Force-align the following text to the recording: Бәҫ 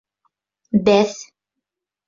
Бәҫ 0.89 1.15